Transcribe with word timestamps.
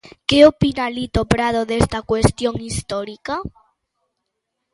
Que 0.27 0.39
opina 0.51 0.85
Lito 0.95 1.21
Prado 1.33 1.61
desta 1.69 1.99
cuestión 2.09 2.55
histórica? 2.69 3.35